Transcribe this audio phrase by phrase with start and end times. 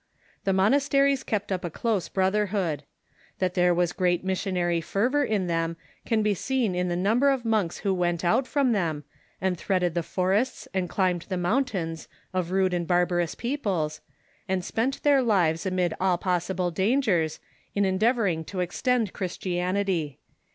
[0.45, 2.81] The monasteries kept up a close brotherhood.
[3.37, 5.77] That there was great missionary fervor in them
[6.07, 9.03] can be seen in the number of monks who went out from them,
[9.39, 14.01] and threaded the forests and climbed the mountains of rude and barbarous peoples,
[14.47, 17.39] and spent their lives amid all possible dangers,
[17.75, 20.17] in endeavoring to extend Christianity.